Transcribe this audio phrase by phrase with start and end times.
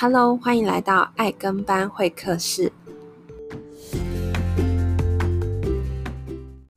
[0.00, 2.70] Hello，欢迎来到爱跟班会客室。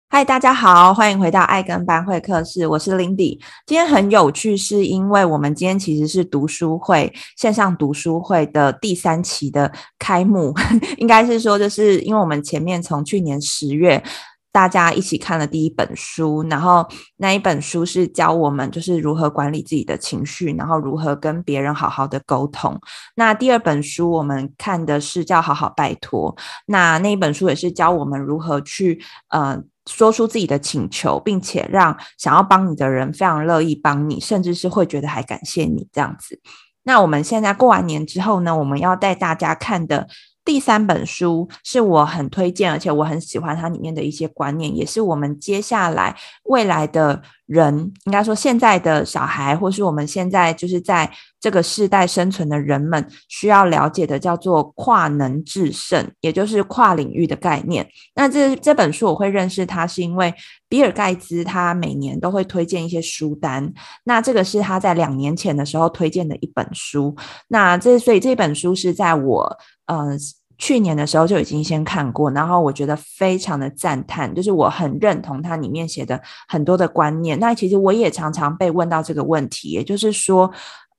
[0.10, 3.40] 嗨，大家好，欢迎回到爱跟班会客室，我是 Lindy。
[3.68, 10.52] 今天很有趣，是因为我们今天其实是读书会线上读书会的第三期的开幕，
[10.98, 14.04] 应该是说，就是因为我们前面从去年十月。
[14.52, 16.86] 大家一起看了第一本书，然后
[17.18, 22.78] 那一本书是教我们就是如何管理自己的情绪，然后如何跟别人好好的沟通。
[23.16, 29.58] 那第二本书我们看的是叫《好好拜托》，那那一本书也是教我们如何去呃
[29.90, 36.42] 说出自己的请求，并且让想要帮你的人非常乐意帮你，甚至是会觉得还感谢你这样子。
[36.84, 40.08] 那我们现在过完年之后呢，我们要带大家看的。
[40.44, 57.86] 第三本书是我很推荐，而且我很喜欢它里面的一些观念，也是我们接下来未来的人，应该说现在的小孩，或是我们现在就是在这个世代生存的人们需要了解的，叫做跨能致胜，也就是跨领域的概念。
[58.16, 60.34] 那这这本书我会认识它，是因为
[60.70, 63.74] 比尔盖茨他每年都会推荐一些书单，
[64.06, 67.14] 那这个是他在两年前的时候推荐的一本书。
[67.50, 69.58] 那这所以这本书是在我。
[69.88, 70.18] 嗯，
[70.58, 77.38] 去年的时候就已经先看过，然后我觉得非常的赞叹，就是我很认同它里面写的很多的观念。
[77.40, 80.50] 那其实我也常常被问到这个问题，也就是说，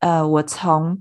[0.03, 0.99] 呃，我从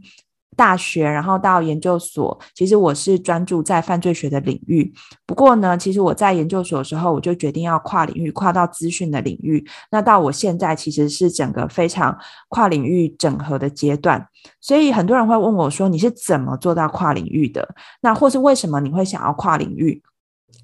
[0.56, 4.94] 大学，然后到研究所，其实我是专注在犯罪学的领域。
[5.26, 9.66] 不过呢，其实我在研究所的时候，我就决定要跨领域，跨到资讯的领域。
[9.90, 12.16] 那到我现在，其实是整个非常
[12.50, 14.28] 跨领域整合的阶段。
[14.60, 17.68] 所以很多人会问我说：“你是怎么做到跨领域的？
[18.02, 20.04] 那或是为什么你会想要跨领域？”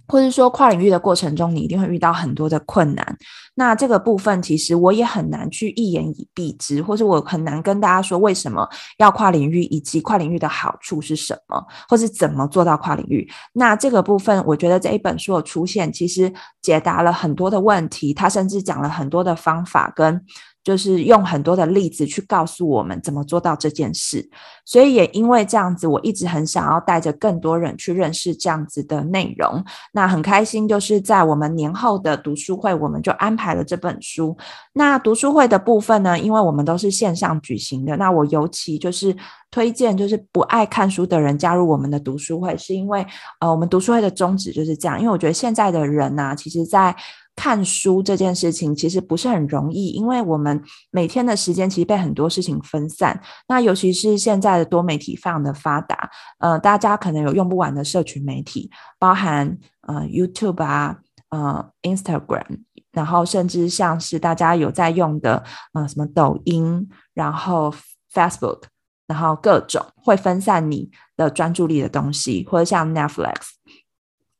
[0.08, 3.18] 或是说跨领域的过程中，你一定会遇到很多的困难。
[3.56, 8.68] 那这个部分其实我也很难去一言以蔽之，或是我很难跟大家说为什么
[9.00, 13.28] 要跨领域，以及跨领域的好处是什么，或是怎么做到跨领域。
[13.54, 16.32] 那这个部分，我觉得这一本书的出现，其实
[16.62, 18.14] 解答了很多的问题。
[18.14, 20.24] 他甚至讲了很多的方法跟。
[20.68, 24.30] 就是用很多的例子去告诉我们怎么做到这件事，
[24.66, 29.64] 所以也因为这样子，我一直很想要带着更多人去认识这样子的内容。
[29.94, 34.36] 那很开心，就是在我们年后的读书会，我们就安排了这本书。
[34.74, 39.16] 那读书会的部分呢，因为我们都是线上举行的，那我尤其就是
[39.50, 43.08] 推荐，就是不爱看书的人加入我们的读书会，是因为
[43.40, 46.94] 呃，我们读书会的宗旨就是这样，因为我觉得现在的人呢、其实在。
[47.38, 50.60] 看书这件事情其实不是很容易，因为我们
[50.90, 53.22] 每天的时间其实被很多事情分散。
[53.48, 56.10] 那尤其是现在的多媒体非常的发达，
[56.40, 60.98] 呃，大家可能有用不完的社群媒体，包含呃 YouTube 啊，
[61.30, 65.44] 呃 Instagram，然后甚至像是大家有在用的
[65.74, 67.72] 呃什么抖音，然后
[68.12, 68.64] Facebook，
[69.06, 73.57] 然后各种会分散你的专注力的东西，或者像 Netflix。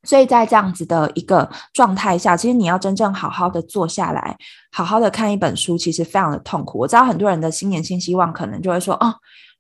[0.04, 4.38] 所以在这样子的一个状态下，其实你要真正好好的坐下来，
[4.72, 6.80] 好好的看一本书，其实非常的痛苦。
[6.80, 9.14] 我知道很多人的新年新希望，可能就会说：“哦，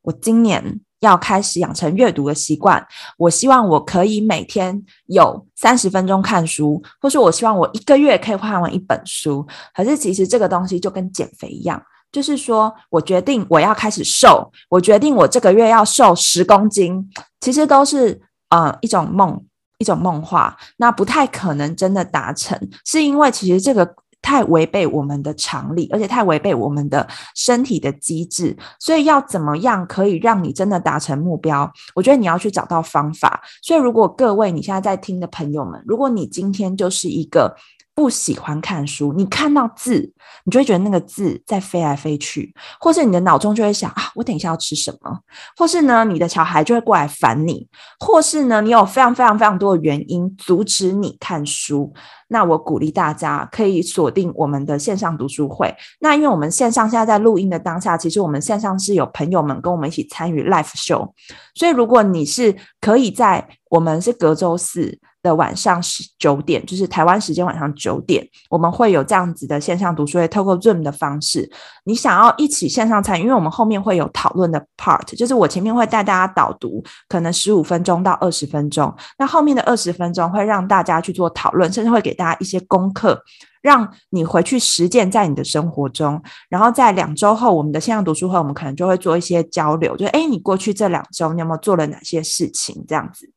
[0.03, 2.85] 我今年要开始养成阅读的习惯，
[3.17, 9.45] 我希望我可以每天有三十分钟看书，或是我希望我一个月可以看完一本书。”
[9.75, 11.81] 可是其实这个东西就跟减肥一样，
[12.11, 17.11] 就是说我决定我要开始瘦，我决定我这个月要瘦十公斤，
[17.41, 19.43] 其实都是呃一种梦。
[19.79, 31.71] 一种梦话，那不太可能真的达成，是因为其实这个太违背我们的常理，而且太违背我们的身体的机制，所以要怎么样可以让你真的达成目标？
[31.95, 33.41] 我觉得你要去找到方法。
[33.61, 37.55] 所以如果各位你现在在听的朋友们，如果你今天就是一个。
[37.97, 40.13] 不喜欢看书，你看到字，
[40.43, 45.11] 你就会觉得那个字在飞来飞去，或是你的脑中就会想啊，我等一下要吃什么？
[45.57, 47.67] 或是呢，你的小孩就会过来烦你，
[47.99, 51.91] 或是呢，你有非常非常非常多的原因阻止你看书。
[52.27, 55.75] 那我鼓励大家可以锁定我们的线上读书会。
[55.99, 61.11] 那因为我们线上现在在录音的当下，其实我们线上是有朋友们跟我们一起参与 live show，
[61.55, 64.99] 所以如果你是可以在我们是隔周四。
[65.27, 71.49] 的晚上十九点，就是台湾时间晚上九点，我们会有这样子的线上读书会，透过 Zoom 的方式，
[71.83, 83.21] 你想要一起线上参与，因为我们后面会有讨论的 part，就是我前面会带大家导读，可能十五分钟到二十分钟，那后面的二十分钟会让大家去做讨论，甚至会给大家一些功课，
[83.61, 93.29] 让你回去实践在你的生活中，然后在两周后，我们的线上读书会，我们可能就会做一些交流，就是诶，你过去这两周你有没有做了哪些事情，这样子。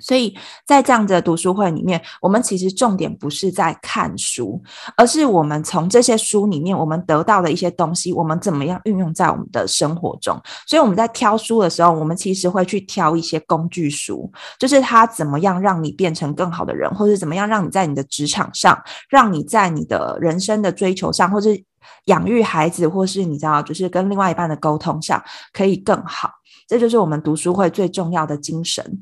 [0.00, 0.36] 所以
[0.66, 4.60] 在这样的读书会里面，我们其实重点不是在看书，
[4.96, 10.40] 而是我们从这些书里面我们得到的一些东西，我们怎么样运用在我们的生活中。
[10.66, 21.62] 所以我们在挑书的时候，我们其实会去挑一些工具书，就是它怎么样让你变成更好的人，或者怎么样让你在你的职场上，让你在你的人生的追求上，或是
[22.06, 25.22] 养育孩子，或是你知道，就是跟另外一半的沟通上
[25.52, 26.30] 可以更好。
[26.66, 29.00] 这就是我们读书会最重要的精神。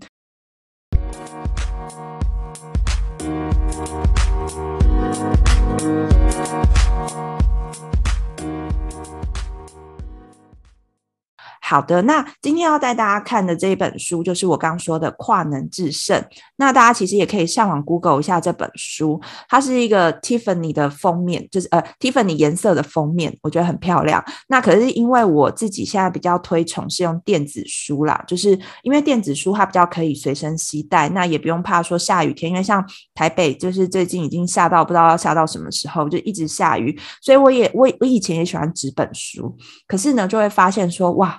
[11.68, 16.18] 好的，那今天要带大家看的这一本书，就是我刚说的《跨能致胜》。
[16.56, 19.20] 那大家其实也可以上网 Google 一下这本书，
[19.50, 24.24] 它是一个 Tiffany 的封面，就是呃 Tiffany 颜色的封面，我觉得很漂亮。
[24.46, 32.82] 那可是因为我自己现在比较推崇是用电子书啦，就是因为电子书它比较可以随身携带，那也不用怕说下雨天，因为像
[33.14, 39.54] 台北就是最近已经下到不知道要下到什么时候，就一直下雨，所以我也我我以前也喜欢纸本书，
[39.86, 41.38] 可是呢就会发现说哇。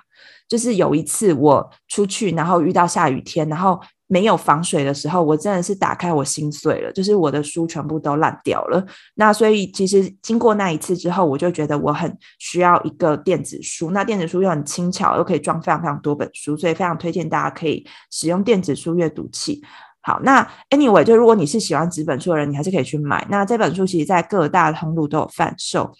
[0.49, 6.91] 就是有一次我出去，然后遇到下雨天，然后没有防水的时候，我真的是打开我心碎了。
[6.91, 8.83] 就是我的书全部都烂掉了。
[9.13, 13.91] 那所以其实经过那一次之后，我就觉得我很需要一个电子书。
[13.91, 19.61] 那电子书又很轻巧，又可以装非常非常多本书，所以非常推荐大家可以使用电子书阅读器。
[20.01, 20.41] 好，那
[20.71, 23.23] anyway，就如果你是喜欢纸本书的人，你还是可以去买。
[23.29, 25.91] 那这本书其实在各大通路都有贩售。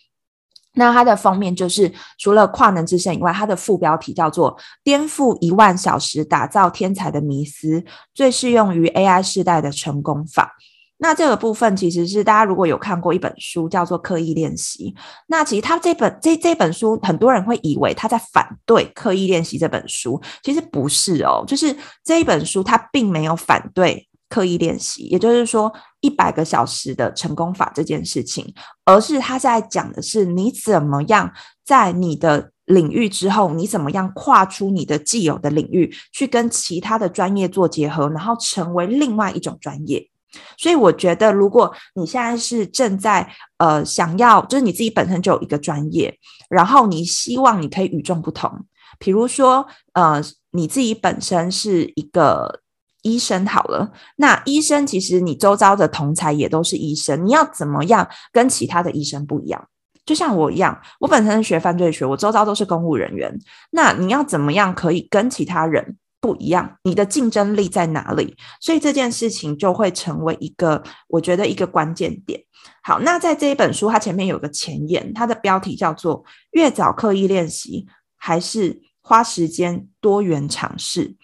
[0.75, 7.83] 那它的封面就是除了跨能致胜以外，它的副标题叫做“颠覆一万小时打造天才的迷思，
[8.13, 10.55] 最适用于 AI 世代的成功法”。
[11.01, 14.93] 那这个部分其实是大家如果有看过一本书叫做《刻意练习》，
[15.27, 24.05] 那其实它这本这这本书很多人会以为他在反对《刻意练习》这本书，其实不是哦，就是这一本书它并没有反对。
[24.31, 28.53] 刻意练习，也就是说一百个小时的成功法这件事情，
[28.85, 31.31] 而是他在讲的是你怎么样
[31.65, 40.09] 在你的领域之后，你怎么样跨出你的既有的领域，去跟其他的专业做结合，然后成为另外一种专业。
[40.57, 46.17] 所以我觉得，如果你现在是正在呃想要，就是你自己本身就有一个专业，
[46.49, 48.65] 然后你希望你可以与众不同，
[48.99, 52.61] 比如说呃你自己本身是一个。
[53.01, 59.67] 医生好了，那医生其实你周遭的同侪也都是医生，你要怎么样跟其他的医生不一样？
[60.05, 63.37] 就像我一样，我本身是学犯罪学，我周遭都是公务人员，
[63.71, 66.77] 那你要怎么样可以跟其他人不一样？
[66.83, 68.35] 你的竞争力在哪里？
[68.59, 72.41] 所以这件事情就会成为一个，我觉得一个关键点。
[72.81, 77.85] 好，那在这一本书，它前面有个前言，它的标题叫做“越早刻意练习，
[78.17, 81.15] 还是花时间多元尝试”。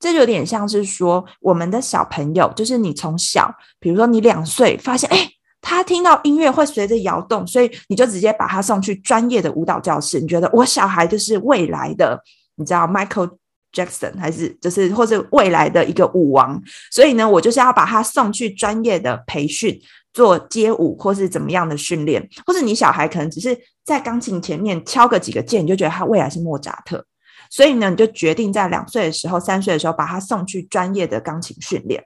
[0.00, 5.28] 这有点像是说，我们的小朋友，就是你从小，比如说你两岁，发现哎，
[5.60, 10.20] 他听到音乐会随着摇动，所以你就直接把他送去专业的舞蹈教室。
[10.20, 12.20] 你觉得我小孩就是未来的，
[12.56, 13.30] 你知道 Michael
[13.72, 16.62] Jackson 还是就是或者未来的一个舞王？
[16.92, 19.78] 所以呢，我就是要把他送去专业的培训，
[20.12, 27.04] 做街舞或是怎么样的训练，或者你小孩可能只是在钢琴前面敲个几个键，你就觉得他未来是莫扎特。
[27.50, 32.04] 所以呢，你就决定在两岁的时候、三岁的时候把他送去专业的钢琴训练。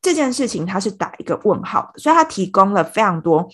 [0.00, 3.48] 这件事情他是打一个问号，所以他提供了非常多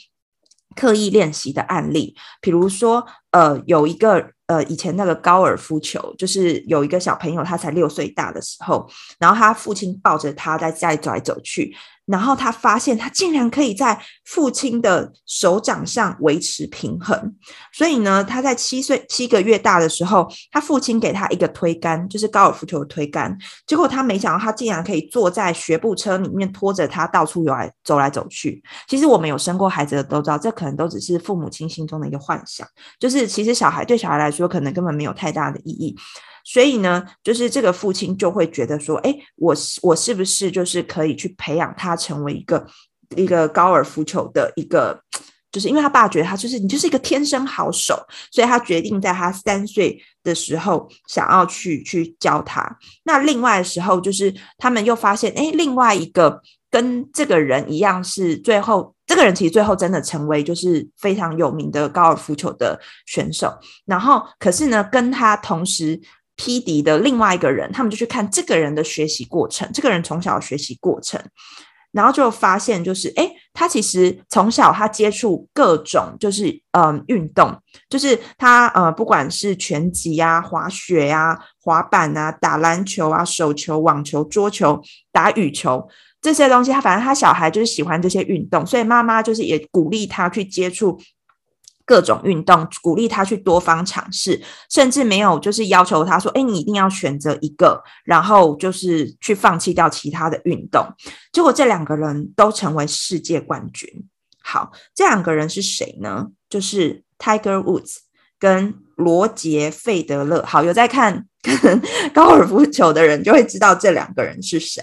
[0.75, 11.77] 刻意练习的案例，比如说，呃，有一个呃，以前那个高尔夫球，就是有一个小朋友，他才六岁大的时候，然后他父亲抱着他在家里走来走去。
[12.09, 17.37] 然后他发现，他竟然可以在父亲的手掌上维持平衡。
[17.73, 23.37] 所以呢，他在七岁七个月大的时候，他父亲给他一个推杆，就是高尔夫球的推杆。
[23.67, 28.63] 结果他没想到，他竟然可以坐在学步车里面拖着他到处游来走来走去。
[28.89, 32.67] 其实我们有生过孩子的都知道，这可能都只是父母亲心中的一个幻想。
[32.99, 35.95] 就是其实小孩对小孩来说，可能根本没有太大的意义。
[36.51, 42.67] 所以呢，就是这个父亲就会觉得说，哎，我我是不是就是可以去培养他成为一个
[43.17, 44.99] 一个高尔夫球的一个，
[45.53, 52.79] 就是因为他爸觉得他就是你就是一个天生好手，所以他决定在他三岁的时候想要去去教他。
[53.05, 56.41] 那另外的时候，就是他们又发现，哎，另外一个
[56.71, 63.53] 跟这个人一样是最后这个人其实最后真的成为就是非常有名的高尔夫球的选手。
[63.85, 66.01] 然后可是呢，跟他同时。
[66.39, 71.21] 匹敌的另外一个人，他们就去看这个人的学习过程，这个人从小学习过程，
[71.91, 77.55] 然后就发现就是，诶，他其实从小他接触各种就是嗯运动，
[77.91, 84.81] 就是他呃不管是拳击啊、滑雪啊、滑板啊、打篮球啊、手球、网球、桌球、
[85.11, 85.89] 打羽球
[86.23, 90.99] 这些东西，他反正他小孩就是喜欢这些运动，所以妈妈就是也鼓励他去接触。
[91.89, 100.87] 各种运动，鼓励他去多方尝试，甚至没有就是要求他说：“哎，你一定要选择一个，然后就是去放弃掉其他的运动。”
[101.33, 103.89] 结果这两个人都成为世界冠军。
[104.43, 106.27] 好，这两个人是谁呢？
[106.51, 107.97] 就是 Tiger Woods
[108.39, 110.45] 跟罗杰·费德勒。
[110.47, 111.25] 好，有在看
[112.13, 114.83] 高尔夫球的人就会知道这两个人是谁。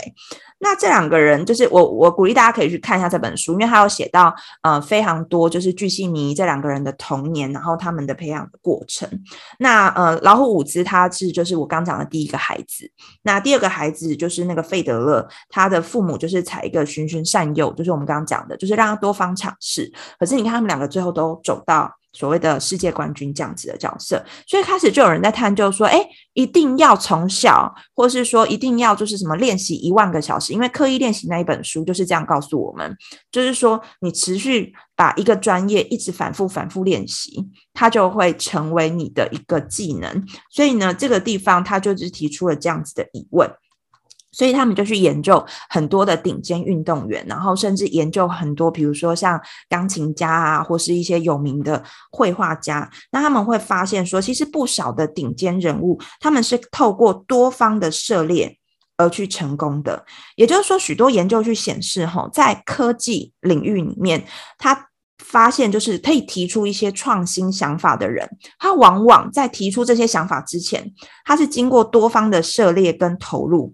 [0.60, 9.08] 那这两个人就是我，我鼓励大家可以去看一下这本书，因为他有写到呃非常多，就是巨细迷这两个人的童年，然后他们的培养的过程。
[9.60, 12.90] 那呃，老虎伍兹他是就是我刚讲的第一个孩子，
[13.24, 19.92] 那第二个孩子就是那个费德勒，他的父母就是采一个循循善诱，就是我们刚刚讲的，就是让他多方尝试。
[20.18, 21.92] 可是你看他们两个最后都走到。
[22.16, 32.98] 所谓的世界冠军这样子的角色，所以开始就有人在探究说，诶，一定要从小，或是说一定要就是什么练习一万个小时，因为刻意练习那一本书就是这样告诉我们，
[33.30, 40.26] 就是说你持续把一个专业一直反复反复练习，它就会成为你的一个技能。
[40.50, 43.52] 所以呢，这个地方他就是提出了这样子的疑问。
[44.36, 49.40] 所以他们就去研究很多的顶尖运动员，然后甚至研究很多，比如说像
[49.70, 52.90] 钢琴家啊，或是一些有名的绘画家。
[53.12, 58.58] 那他们会发现说，其实不少的顶尖人物，他们是透过多方的涉猎
[58.98, 60.06] 而去成功的。
[60.36, 64.26] 也就是说，许多研究去显示，哈，在科技领域里面，
[64.58, 64.90] 他
[65.24, 73.72] 发现就是可以提出一些创新想法的人，他往往在提出这些想法之前，他是经过多方的涉猎跟投入。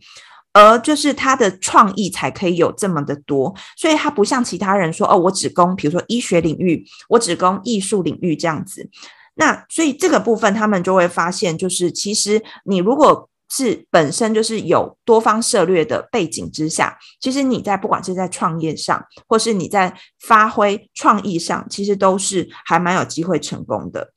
[0.54, 8.90] 而就是他的创意才可以有这么的多，所以他不像其他人说哦，我只攻，比如说医学领域，我只攻艺术领域这样子。
[9.36, 24.12] 那所以这个部分他们就会发现，就是其实你如果是本身就是有多方涉猎的背景之下，其实你在不管是在创业上，或是你在发挥创意上，其实都是还蛮有机会成功的。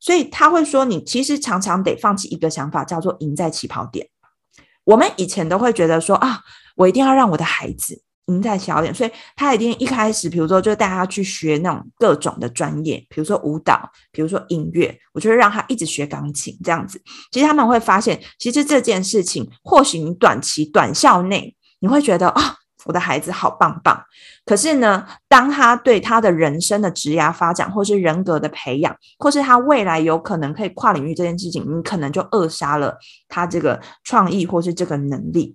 [0.00, 4.08] 所以他会说，你其实常常得放弃一个想法，叫做赢在起跑点。
[4.88, 6.40] 我们以前都会觉得说啊，
[6.74, 13.78] 我一定要让我的孩子赢在起跑点，所以他一定一开始，比如说就带他去学那种各种的专业，比如说舞蹈，
[14.10, 16.98] 比如说音乐，我就会让他一直学钢琴这样子。
[17.30, 22.56] 其实他们会发现，其实这件事情，或许你短期短效内你会觉得啊。
[22.88, 24.02] 我的孩子好棒棒，
[24.46, 32.96] 可是呢，当他对他的人生的职涯发展，或是人格的培养，或是他未来有可能可以跨领域这件事情，你可能就扼杀了
[33.28, 35.54] 他这个创意或是这个能力。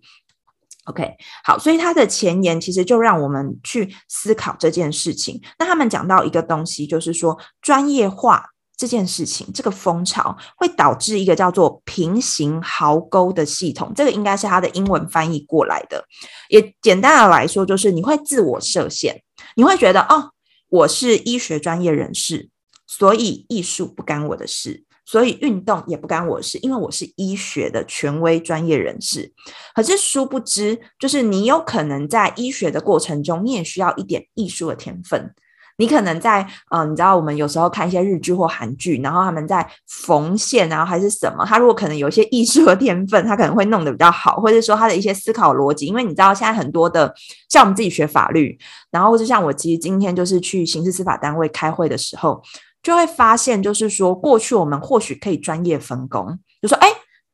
[0.86, 5.42] OK，好，所以他的前言其实就让我们去思考这件事情。
[5.58, 8.53] 那他们讲到一个东西，就是说专业化。
[8.84, 16.04] 这件事情，这个风潮会导致一个叫做平行壕沟的系统，这个应该是它的英文翻译过来的。
[16.50, 19.22] 也简单的来说，就是你会自我设限，
[19.56, 20.32] 你会觉得哦，
[20.68, 22.50] 我是医学专业人士，
[22.86, 29.32] 所以艺术不干我的事，所以运动也不干我的事，因为我是医学的权威专业人士。
[29.74, 35.34] 可是殊不知，就是你有可能在医学的过程中，你也需要一点艺术的天分。
[35.78, 47.14] 你可能在，嗯、你知道我们有时候看一些日剧或韩剧，然后他们在缝线啊，还是什么，他如果可能有一些艺术的天分，他可能会弄得比较好，或者说他的一些思考逻辑，因为你知道现在很多的，
[47.50, 48.58] 像我们自己学法律，
[48.92, 52.42] 然后或者像我其实今天就是去刑事司法单位开会的时候，
[52.84, 56.88] 就会发现，就是说过去我们或许可以专业分工，就说，哎，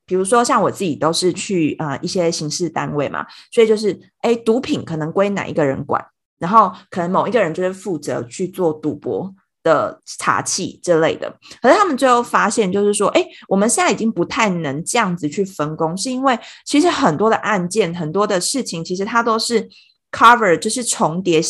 [0.05, 6.05] 比如说像我自己都是去呃一些刑事单位嘛，所以就是，哎，毒品可能归哪一个人管？
[6.39, 9.31] 然后可能某一个人就是负责去做赌博
[9.61, 11.29] 的查缉之类的，
[11.61, 19.67] 可是他们最后发现，就是说，哎，我们现在已经不太能这样子去分工，是因为其实很多的案件、很多的事情，其实它都是
[20.11, 21.41] cover，就是重叠、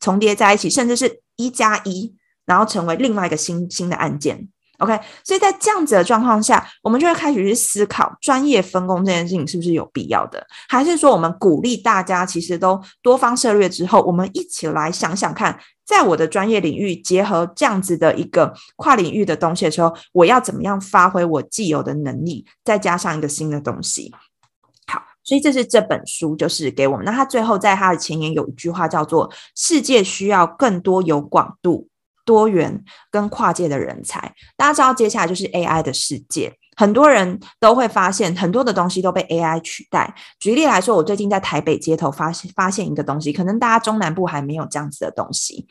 [0.00, 4.48] 重叠在一起，甚至是一加一，然后成为另外一个新新的案件。
[4.78, 24.12] OK，所以在这样子的状况下，我们就会开始去思考专业分工这件事情是不是有必要的，还是说我们鼓励大家其实都多方涉猎之后，我们一起来想想看，在我的专业领域结合这样子的一个跨领域的东西的时候，我要怎么样发挥我既有的能力，再加上一个新的东西。
[24.86, 27.04] 好，所以这是这本书就是给我们。
[27.04, 31.88] 那他最后在他的前言有一句话叫做：“世界需要更多有广度。”
[32.26, 36.52] 多元跟跨界的人才，大家知道接下来就是 AI 的世界。
[36.76, 40.14] 很多人都会发现很多的东西都被 AI 取代。
[40.38, 45.66] 举例来说，我最近在台北街头发现发现一个东西，可能大家中南部还没有这样子的东西。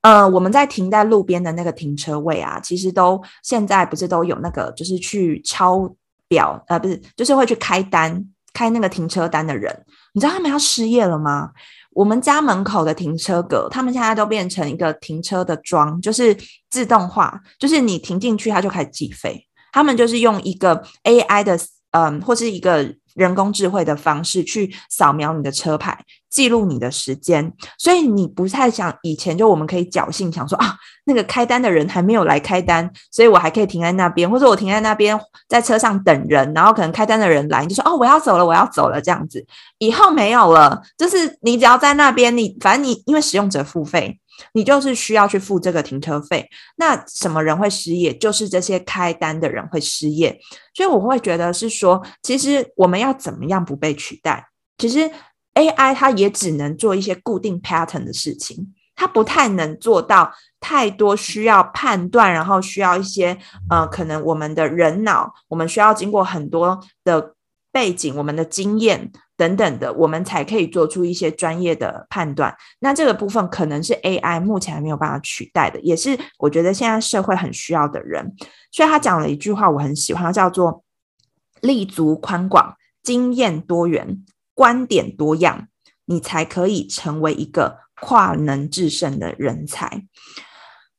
[0.00, 5.94] 呃，我们在停在路边的那个停车位啊，其实都现在不是都有那个，就是去抄
[6.28, 8.24] 表，呃，不是，就是会去开单，
[8.54, 11.50] 开那个停车单的人，你知道他们要失业了吗？
[11.98, 16.36] 我们家门口的停车格，他们现在都变成一个停车的桩，就是
[16.70, 19.44] 自动化，就是你停进去，它就开始计费。
[19.72, 21.58] 他们就是用一个 AI 的，
[21.90, 22.94] 嗯，或是一个。
[23.18, 25.98] 人工智慧的方式去扫描你的车牌，
[26.30, 35.18] 记录你的时间，所以你不太想以前就我们可以侥幸想说啊，那个开单的人还没有来开单，所以我还可以停在那边，或者我停在那边
[35.48, 39.44] 在车上等人，然后可能开单的人来，你就说哦，我要走了，我要走了这样子，
[39.78, 44.18] 以后没有了，就是你只要在那边，你反正你因为使用者付费。
[44.52, 48.16] 你就是需要去付这个停车费，那什么人会失业？
[48.16, 50.38] 就是这些开单的人会失业，
[50.72, 54.46] 所以我会觉得是说，其实我们要怎么样不被取代？
[54.78, 55.10] 其实
[55.54, 63.36] AI 它也只能做一些固定 pattern 的事情，它不太能做到太多需要判断，然后需要一些
[63.70, 67.34] 呃，可能我们的人脑，我们需要经过很多的
[67.72, 69.10] 背景，我们的经验。
[69.38, 72.52] 等等的，我们才可以做出一些专业的判断。
[72.80, 78.34] 那这个部分可能是 AI 目前还没有办法取代的，也是我觉得现在社会很需要的人。
[78.72, 80.82] 所以他讲了一句话，我很喜欢，叫做
[81.62, 82.74] “立足宽广，
[83.04, 84.24] 经验多元，
[84.58, 85.68] 观点多样，
[86.06, 90.02] 你才可以成为一个跨能制胜的人才”。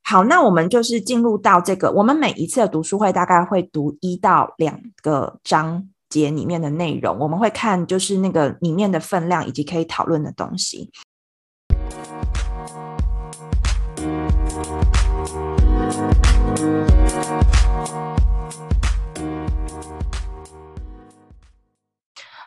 [0.01, 5.89] 好，那我们就是进入到这个，我们每一次的读书会大概会读一到两个章。
[6.10, 10.89] 节里面的内容，我们会看就是那个里面的分量以及可以讨论的东西。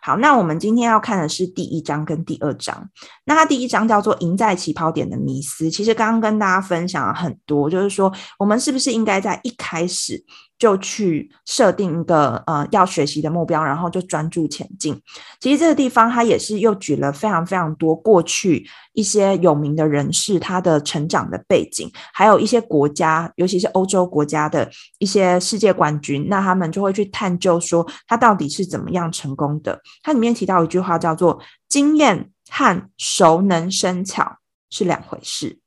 [0.04, 2.90] 好，那我们今天要看的是第一章跟第二章。
[3.25, 5.71] 那它第一章叫做“赢在起跑点的迷思”。
[5.71, 10.21] 其实刚刚跟大家分享了很多，就是说我们是不是应该在一开始
[10.62, 14.97] 就去设定一个呃要学习的目标，然后就专注前进。
[15.40, 29.80] 其实这个地方他也是又举了非常非常多过去一些有名的人士他的成长的背景，还有一些国家，尤其是欧洲国家的一些世界冠军，那他们就会去探究说他到底是怎么样成功的。
[30.00, 34.36] 他里面提到一句话叫做“经验和熟能生巧
[34.71, 35.58] 是两回事”。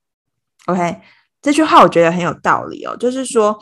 [0.68, 1.02] OK，
[1.42, 3.60] 这句话我觉得很有道理哦，就是说。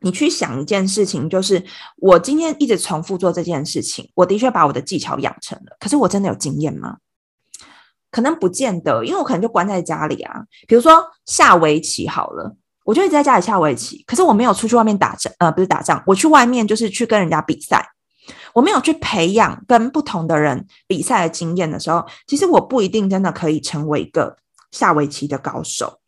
[0.00, 1.64] 你去想一件事情，就是
[1.96, 5.76] 我今天一直重复做这件事情，我的确把我的技巧养成了。
[5.80, 6.98] 可是我真的有经验吗？
[8.10, 10.44] 可能不见得，因为我可能就关在家里啊。
[10.68, 17.84] 比如说下围棋好了，我就一直在家里下围棋，可是我没有出去外面打仗，呃，不是打仗，我去外面就是去跟人家比赛。
[18.52, 24.36] 我没有去培养跟不同的人比赛的经验的时候，其实我不一定真的可以成为一个
[24.70, 25.98] 下围棋的高手。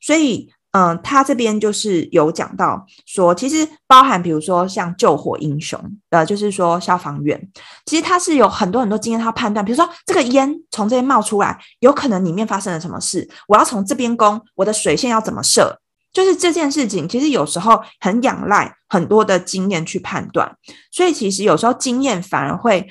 [0.00, 0.52] 所以。
[0.72, 7.50] 嗯，他这边就是有讲到说，其实包含比如说像救火英雄，呃，就是说消防员，
[7.84, 15.78] 其实他是有很多很多经验，他判断，比如说这个烟从这边冒出来，有可能里面发生了什么事，我要从这边攻，我的水线要怎么设，
[16.10, 20.56] 就是这件事情，其实有时候很仰赖很多的经验去判断，
[20.90, 22.88] 所以其实有时候经验反而会。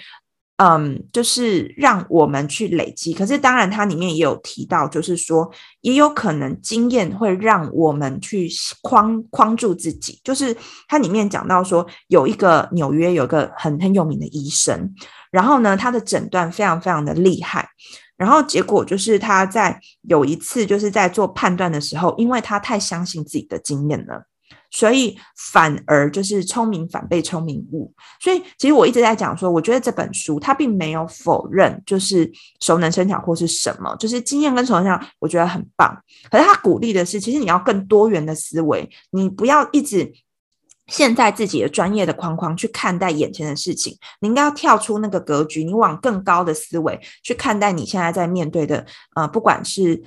[0.64, 3.14] 嗯，就是让我们去累积。
[3.14, 8.48] 可是当然，它里面也有提到，就是说，也有可能经验会让我们去
[8.84, 10.22] 框框住自己。
[10.24, 10.56] 就是
[10.88, 14.94] 它里面讲到说，有一个纽约有一个很很有名的医生，
[15.32, 17.68] 然后呢，他的诊断非常非常的厉害，
[18.16, 24.28] 然后结果就是他在有一次就是在做判断的时候，因为他太相信自己的经验了。
[24.72, 25.18] 所以
[25.52, 27.94] 反而就是聪明反被聪明误。
[28.22, 32.32] 所以其实我一直在讲说，我觉得这本书它并没有否认就是
[32.62, 36.02] 熟能生巧或是什么，就是经验跟熟能生巧，我觉得很棒。
[36.32, 40.14] 可是他鼓励的是，其实你要更多元的思维，你不要一直
[40.88, 50.02] 陷在自己的专业的框框去看待眼前的事情，你应该要跳出那个格局，你往更高的思维去看待你现在在面对的，呃，不管是。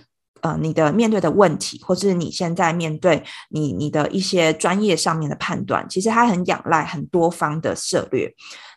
[0.45, 8.31] 呃，你的面对的问题，或是你现在面对你你的一些专业上面的判断，其实它很仰赖很多方的策略。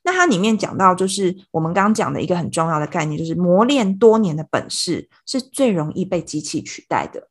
[0.05, 7.27] 那它里面讲到，就是我们刚刚讲的一个很重要的概念，就是磨练多年的本事是最容易被机器取代的，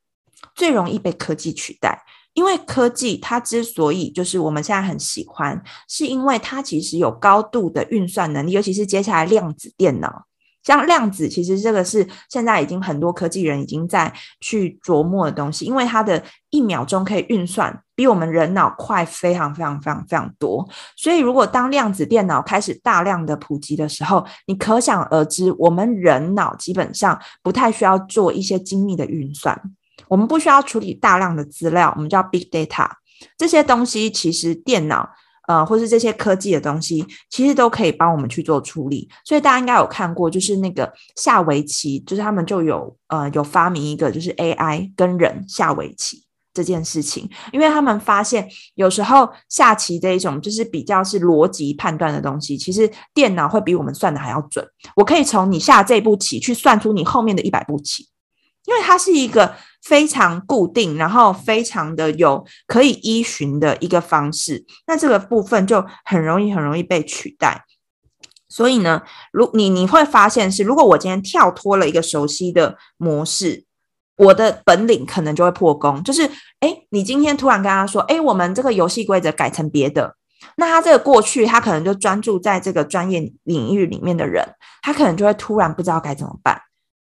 [0.54, 2.04] 最容易被科技取代。
[2.34, 10.25] 因为科技它之所以就是我们现在很喜欢，是因为它其实有高度的运算能力，尤其是接下来量子电脑。
[10.66, 20.68] 像量子，其实这个是现在已经很多科技人已经在去琢磨的东西，因为它的一秒钟可以运算比我们人脑快非常非常非常非常多。
[20.96, 29.56] 所以，如果当量子电脑开始大量的普及的时候，你可想而知，我们人脑基本上不太需要做一些精密的运算，
[30.08, 32.90] 我们不需要处理大量的资料，我们叫 big data
[33.38, 35.08] 这些东西，其实电脑。
[35.46, 39.08] 呃，或是这些科技的东西，其实都可以帮我们去做处理。
[39.24, 47.30] 所以大家应该有看过，就是那个下围棋，就是他们就有呃有发明一个，就是 AI 跟人下围棋这件事情。
[47.52, 54.66] 因为他们发现，有时候下棋这一种就是比较是逻辑判断的东西，其实电脑会比我们算的还要准。
[54.96, 58.08] 我可以从你下这步棋去算出你后面的一百步棋，
[58.66, 59.54] 因为它是一个。
[59.88, 67.64] 非常固定，然后非常的有可以依循的一个方式，那这个部分就很容易很容易被取代。
[68.48, 73.64] 所以呢，如你你会发现是，如果我今天跳脱了一个熟悉的模式，
[74.16, 76.02] 我的本领可能就会破功。
[76.02, 80.16] 就是，哎，你今天突然跟他说，哎，我们这个游戏规则改成别的，
[80.56, 84.44] 那他这个过去他可能就专注在这个专业领域里面的人，
[84.82, 86.60] 他可能就会突然不知道该怎么办，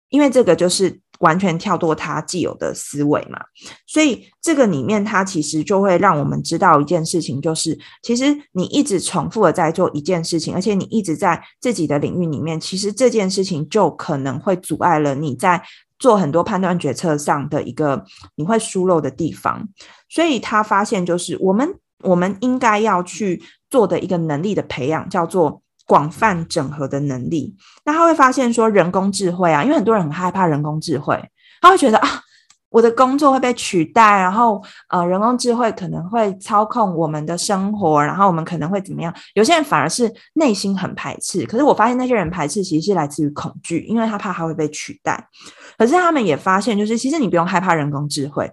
[0.09, 1.01] 因为这个就是。
[1.19, 3.39] 完全跳脱他既有的思维嘛，
[3.87, 15.61] 所以这个里面它其实就会让我们知道一件事情，就是其实你一直重复的在做一件事情，而且你一直在自己的领域里面，其实这件事情就可能会阻碍了你在
[15.97, 18.03] 做很多判断决策上的一个
[18.35, 19.67] 你会疏漏的地方。
[20.09, 25.61] 所以他发现，就是我们我们应该要去做的一个能力的培养，叫做。
[25.85, 31.21] 广泛整合的能力，那他会发现说，人工智慧啊，因为很多人很害怕人工智慧，
[31.61, 32.21] 他会觉得啊，
[32.69, 39.13] 我的工作会被取代，然后呃，人工智慧可能会操控我们的生活，然后我们可能会怎么样？
[39.35, 45.29] 有些人反而是内心很排斥，可是我发现那些人排斥其实是来自于恐惧，因为他怕他会被取代。
[45.77, 48.51] 可是他们也发现，就是其实你不用害怕人工智慧，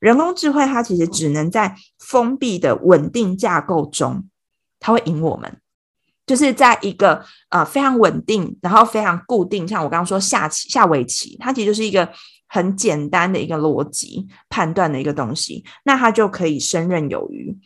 [0.00, 4.24] 人工智慧它其实只能在封闭的稳定架构中，
[4.80, 5.58] 它会赢我们。
[6.26, 12.08] 就是在一个呃非常稳定，然后非常固定，像我刚刚说下棋、下围棋，它其实就是一个
[12.48, 17.56] 很简单的一个逻辑判断的一个东西，那它就可以胜任有余。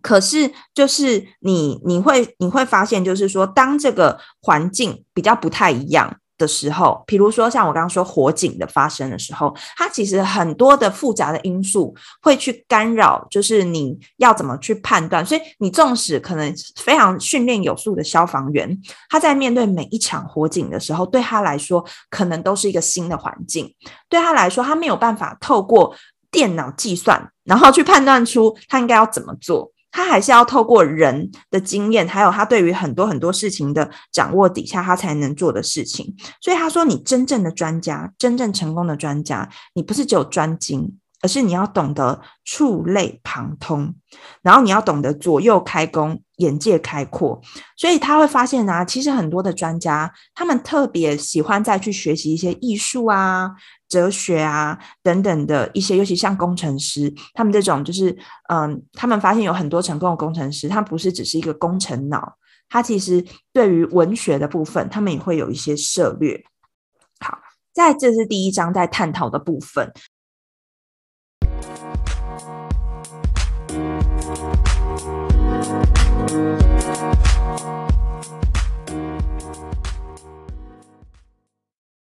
[0.00, 6.18] 可是就是你你会你会发现，就是说当这个环境比较不太一样。
[6.42, 15.24] 的时候，比如说像我刚刚说火警的发生的时候，它其实很多的复杂的因素会去干扰，就是你要怎么去判断。
[15.24, 18.76] 所以你纵使可能非常训练有素的消防员，
[19.08, 23.72] 他在面对每一场火警的时候，对他来说可能都是一个新的环境，
[24.08, 25.94] 对他来说他没有办法透过
[26.30, 29.70] 电脑计算，然后去判断出他应该要怎么做。
[29.92, 36.12] 他还是要透过人的经验，还有他对于很多很多事情的掌握底下，他才能做的事情。
[36.40, 43.94] 所以他说，你真正的专家，真正成功的专家，你不是只有专精，而是你要懂得触类旁通，
[44.42, 47.40] 然后你要懂得左右开弓，眼界开阔。
[47.76, 53.52] 所以他会发现啊，其实很多的专家，他们特别喜欢再去学习一些艺术啊。
[53.88, 58.16] 哲学啊，等等的一些，尤其像工程师，他们这种就是，
[58.48, 62.36] 嗯，他们发现有很多成功的工程师，他不是只是一个工程脑，
[62.70, 66.42] 他其实对于文学的部分，他们也会有一些涉猎。
[67.20, 67.38] 好，
[67.74, 69.92] 在这是第一章在探讨的部分。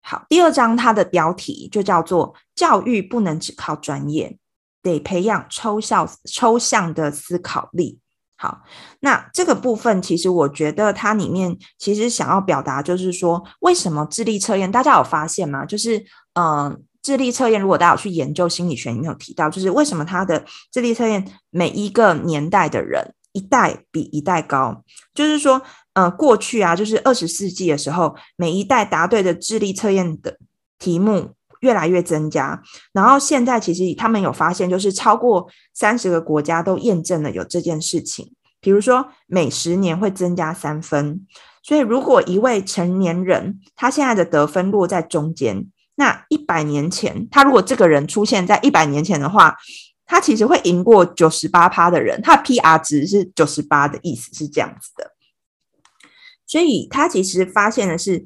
[0.01, 4.37] 好，第二章它的标题就叫做“教育不能只靠专业，
[4.81, 7.99] 得培养抽象抽象的思考力”。
[8.37, 8.61] 好，
[8.99, 15.65] 那这个部分其实我觉得它里面其实想要表达就是说，为什么智力测验大家有发现吗？
[15.65, 25.61] 就是嗯、智力测验如果大家有去研究心理学，里面有提到，就是为什么他的智力测验每一个年代的人一代比一代高，就是说。
[25.95, 30.37] 呃，过去啊，就是二十世纪的时候，每一代答对的智力测验的
[30.77, 31.29] 题目
[31.61, 32.61] 越来越增加。
[32.91, 38.33] 然后现在其实他们有发现，就是超过三十个国家都验证了有这件事情。
[38.59, 41.25] 比如说，每十年会增加三分。
[41.63, 49.55] 所以，如果一位成年人他现在的得分落在中间，那一百年前他如果这个人出现在一百年前的话，
[50.05, 52.21] 他其实会赢过九十八趴的人。
[52.21, 55.11] 他的 PR 值是九十八的意思是这样子的。
[56.45, 58.25] 所以他其实发现的是，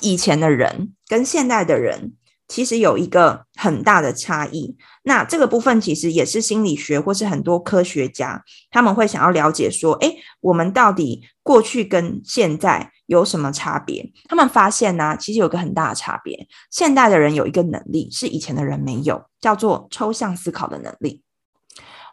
[0.00, 2.14] 以前的人跟现在的人，
[2.48, 4.76] 其实有一个很大的差异。
[5.02, 14.10] 那这个部分其实也是心理学或是很多科学家他们会想要了解说，诶，我们到底过去跟现在有什么差别？
[14.28, 16.48] 他们发现呢，其实有个很大的差别。
[16.70, 21.22] 现代的人有一个能力是以前的人没有，叫做抽象思考的能力。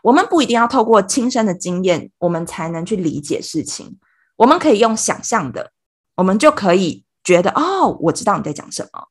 [0.03, 3.97] 我们不一定要透过亲身的经验，我们才能去理解事情。
[4.35, 5.71] 我们可以用想象的，
[6.15, 9.07] 我们就可以觉得哦，我知道你在讲什么。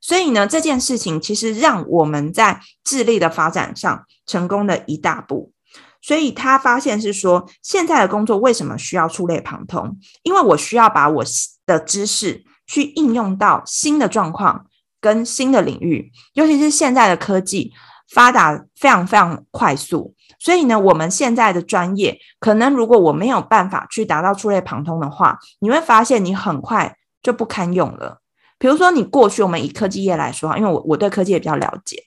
[0.00, 5.52] 所以呢，这件事情其实让我们在智力的发展上成功了一大步。
[6.02, 9.98] 所以他发现是说，现在的工作为什么需要触类旁通？
[10.22, 11.24] 因为我需要把我
[11.66, 14.66] 的知识去应用到新的状况
[15.00, 17.72] 跟新的领域，尤其是现在的科技
[18.12, 20.14] 发达非常非常快速。
[20.38, 28.22] 所以呢，我们现在的专业，可能如果我没有办法去达到触类旁通的话，你会发现你很快就不堪用了。
[28.58, 32.02] 比如说，你过去我们以科技业来说，因为我我对科技也比较了解。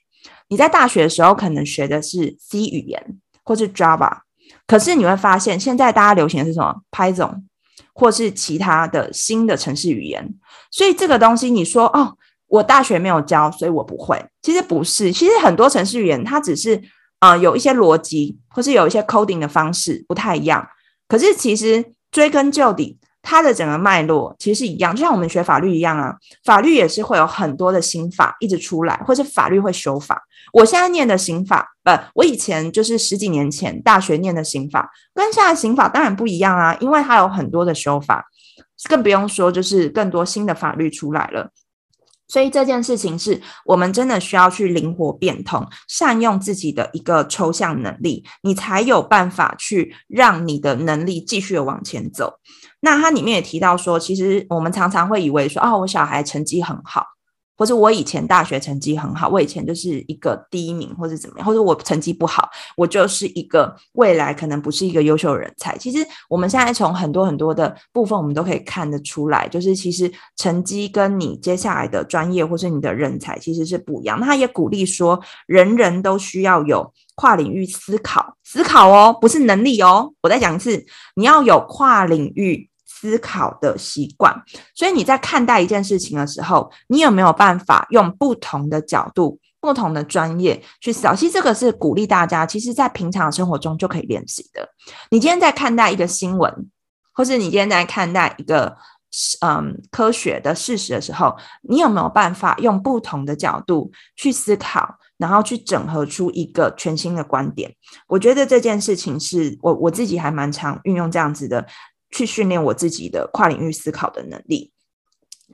[0.48, 4.18] 你在大学的时候可能学的是 C 语言或是 Java，
[4.66, 7.42] 可是你会发现现在大家流行的是什么 Python
[7.94, 10.34] 或是其他的新的城市语言。
[10.70, 12.16] 所以这个东西你说哦，
[12.48, 14.24] 我大学没有教，所以我不会。
[14.42, 16.82] 其实不是，其实很多城市语言它只是
[17.20, 20.66] 啊、有一些逻辑或是有一些 coding 的方式不太一样。
[21.06, 22.98] 可是其实追根究底。
[23.24, 30.22] 它的整个脉络其实是一样，就像我们学法律一样啊，法律也是会有很多的刑法一直出来，或者法律会修法。
[30.52, 38.24] 我现在念的刑法，不，我以前就是十几年前大学念的刑法，跟现在刑法当然不一样啊，因为它有很多的修法，
[38.90, 41.50] 更不用说就是更多新的法律出来了。
[42.26, 52.40] 所以这件事情是我们真的需要去灵活变通，善用自己的一个抽象能力，你才有办法去让你的能力继续往前走。
[52.80, 57.13] 那它里面也提到说，其实我们常常会以为说，哦，我小孩成绩很好。
[57.56, 65.76] 或者我以前大学成绩很好，我以前就是一个第一名，或者怎么样，或者我成绩不好，我就是一个未来可能不是一个优秀人才。
[65.78, 74.18] 其实我们现在从很多很多的部分，我们都可以看得出来，就是其实成绩跟你接下来的专业或是你的人才其实是不一样。
[74.18, 80.12] 那他也鼓励说，人人都需要有跨领域思考，思考哦，不是能力哦。
[80.22, 82.68] 我再讲一次，你要有跨领域。
[83.04, 84.34] 思考的习惯，
[84.74, 91.14] 所以你在看待一件事情的时候，你有没有办法用不同的角度、不同的专业去思考？
[91.14, 94.66] 其实这个是鼓励大家，其实在平常生活中就可以练习的。
[95.10, 96.70] 你今天在看待一个新闻，
[97.12, 98.74] 或是你今天在看待一个
[99.42, 101.36] 嗯科学的事实的时候，
[101.68, 107.70] 你有没有办法用不同的角度去思考，然后去整合出一个全新的观点？
[108.08, 111.66] 我觉得这件事情是我我自己还蛮常运用这样子的。
[112.14, 114.72] 去训练我自己的跨领域思考的能力。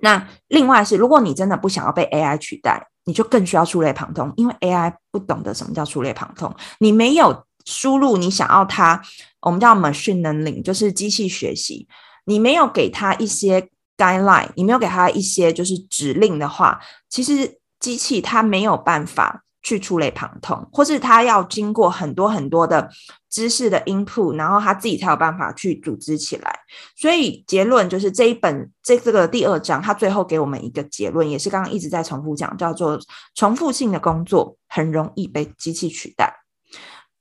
[0.01, 6.55] 那另外是，如果你真的不想要被 AI 取代，你就更需要触类旁通，因为 AI 不懂得什么叫触类旁通。
[6.79, 9.03] 你没有输入你想要它，
[9.40, 11.88] 我们叫 machine learning，就是机器学习。
[12.27, 19.42] 你没有给它一些 guideline，你没有给它一些就是指令的话，其实机器它没有办法。
[19.62, 22.88] 去触类旁通，或是他要经过很多很多的
[23.30, 26.52] 知识的 input，然后他自己才有办法去组织起来。
[26.96, 33.00] 所以结论就是这一本这这个第二章，他最后给我们一个结论，也是刚刚一直在重复讲，叫做
[33.34, 36.34] 重复性的工作很容易被机器取代。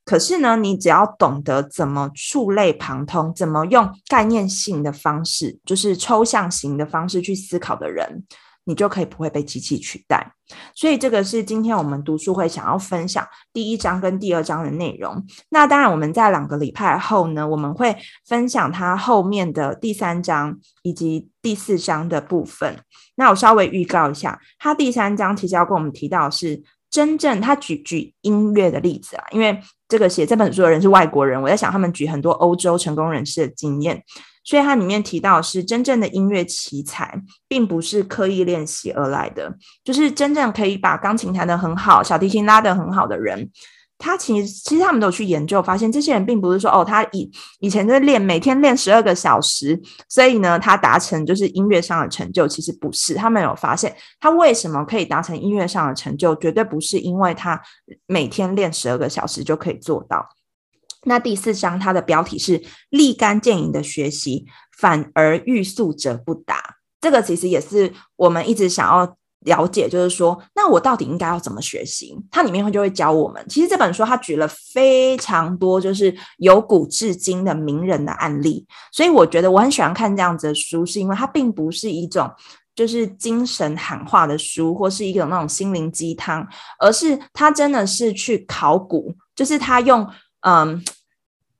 [0.04, 8.26] 可是呢，你只要懂得怎么触类旁通，怎么用概念性的方式，就是抽象型的方式去思考的人。
[8.70, 10.32] 你就可以不会被机器取代，
[10.76, 15.26] 所以这个是今天我们读书会想要分享第一章跟第二章的内容。
[15.50, 22.78] 那当然，我们在两个礼拜后呢，我们会分享它后面的第三章以及第四章的部分。
[23.16, 34.04] 那我稍微预告一下，它第三章其实要跟我们提到是真正他举举音乐的例子啊，因为这个写这本书的人是外国人，我在想他们举很多欧洲成功人士的经验。
[34.50, 43.48] 所以它里面提到是真正的音乐奇才，并不是刻意练习而来的，就是真正可以把钢琴弹得很好，小提琴拉得很好的人，
[44.00, 53.14] 他其实其实他们都有去研究，发现这些人并不是说哦，他以以前在练，每天练十二个小时，所以呢，他达成就是音乐上的成就，其实不是。
[53.14, 57.62] 他们有发现，他为什么可以达成音乐上的成就，绝对不是因为他
[58.08, 60.28] 每天练十二个小时就可以做到。
[61.04, 64.46] 那第四章它的标题是立竿见影的学习，
[64.78, 66.76] 反而欲速则不达。
[67.00, 72.18] 这个其实也是我们一直想要了解，就是说，那我到底应该要怎么学习？
[72.30, 73.46] 它里面会就会教我们。
[73.48, 82.30] 其实这本书它举了非常多，就是由古至今的名人的案例，所以我觉得我很喜欢看这样子的书，是因为它并不是一种。
[82.76, 86.48] 就是精神喊话的书，或是一个那种心灵鸡汤，
[86.80, 90.08] 而是他真的是去考古，就是他用
[90.42, 90.84] 嗯。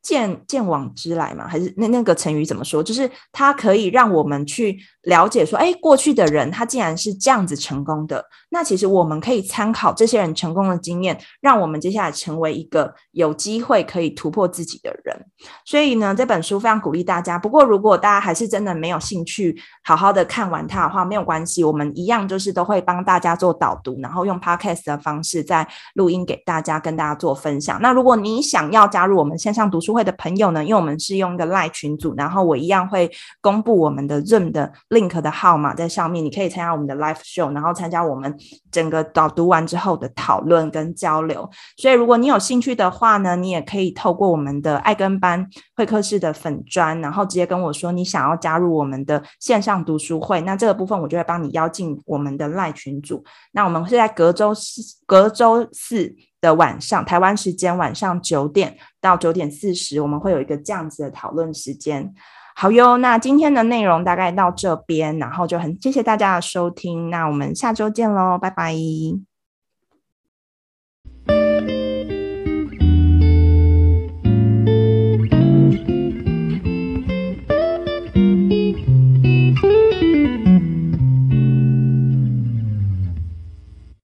[0.02, 2.82] 见见往知来嘛，还是那那个成语怎么说？
[2.82, 8.24] 就是它可以让我们去了解说，哎，过去的人他竟然是这样子成功的。
[8.50, 15.26] 那其实我们可以参考这些人成功的经验，让我们接下来成为一个有机会可以突破自己的人。
[15.66, 17.40] 所以呢，这本书非常鼓励大家。
[17.40, 27.80] 不过，如果大家还是真的没有兴趣好好的看完它的话，没有关系，我们一样就是都会帮大家做导读，然后用 podcast 的方式再录音给大家，跟大家做分享。
[27.82, 33.10] 那如果你想要加入我们线上读书会的朋友呢，因为我们是用一个 LINE 群组，然后我一样会
[33.40, 38.36] 公布我们的 Zoom 的 link 的号码在上面，你可以参加我们的 live show，然后参加我们
[38.72, 41.50] 整个导读完之后的讨论跟交流。
[41.78, 53.24] 所以如果你有兴趣的话呢，你也可以透过我们的爱跟班会客室的粉专，然后直接跟我说你想要加入我们的线上读书会，那这个部分我就会帮你邀进我们的 live 群组。
[53.52, 56.16] 那我们是在隔周四，隔周四。
[56.42, 62.14] 的晚上，台湾时间晚上九点到九点四十，我们会有一个这样子的讨论时间。
[62.62, 68.76] 好哟，那今天的内容大概到这边，然后就很谢谢大家的收听，那我们下周见喽，拜拜。